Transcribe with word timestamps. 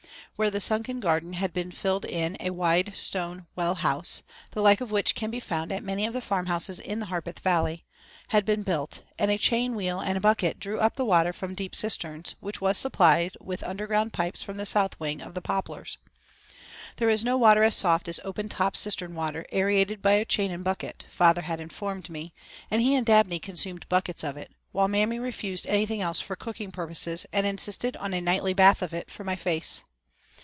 Where 0.37 0.49
the 0.49 0.59
sunken 0.59 0.99
garden 1.01 1.33
had 1.33 1.53
been 1.53 1.69
filled 1.69 2.03
in 2.03 2.35
a 2.39 2.49
wide 2.49 2.97
stone 2.97 3.45
well 3.55 3.75
house, 3.75 4.23
the 4.53 4.61
like 4.61 4.81
of 4.81 4.89
which 4.89 5.13
can 5.13 5.29
be 5.29 5.39
found 5.39 5.71
at 5.71 5.83
many 5.83 6.03
of 6.07 6.13
the 6.13 6.21
farmhouses 6.21 6.79
in 6.79 6.99
the 6.99 7.05
Harpeth 7.05 7.41
Valley, 7.41 7.85
had 8.29 8.43
been 8.43 8.63
built 8.63 9.03
and 9.19 9.29
a 9.29 9.37
chain 9.37 9.75
wheel 9.75 9.99
and 9.99 10.19
bucket 10.19 10.57
drew 10.59 10.79
up 10.79 10.95
the 10.95 11.05
water 11.05 11.31
from 11.31 11.51
the 11.51 11.55
deep 11.57 11.75
cistern, 11.75 12.23
which 12.39 12.59
was 12.59 12.75
supplied 12.79 13.37
with 13.39 13.61
underground 13.63 14.13
pipes 14.13 14.41
from 14.41 14.57
the 14.57 14.65
south 14.65 14.99
wing 14.99 15.21
of 15.21 15.35
the 15.35 15.43
Poplars. 15.43 15.99
"There 16.95 17.09
is 17.09 17.23
no 17.23 17.37
water 17.37 17.61
as 17.61 17.75
soft 17.75 18.07
as 18.07 18.19
open 18.23 18.49
top 18.49 18.75
cistern 18.75 19.13
water, 19.13 19.45
aerated 19.51 20.01
by 20.01 20.13
a 20.13 20.25
chain 20.25 20.49
and 20.49 20.63
bucket," 20.63 21.05
father 21.11 21.41
had 21.43 21.59
informed 21.59 22.09
me, 22.09 22.33
and 22.71 22.81
he 22.81 22.95
and 22.95 23.05
Dabney 23.05 23.37
consumed 23.39 23.87
buckets 23.89 24.23
of 24.23 24.37
it, 24.37 24.49
while 24.71 24.87
Mammy 24.87 25.19
refused 25.19 25.67
anything 25.67 26.01
else 26.01 26.19
for 26.19 26.35
cooking 26.35 26.71
purposes 26.71 27.27
and 27.31 27.45
insisted 27.45 27.95
on 27.97 28.11
a 28.11 28.21
nightly 28.21 28.55
bath 28.55 28.81
of 28.81 28.91
it 28.91 29.11
for 29.11 29.23
my 29.23 29.35
face. 29.35 29.83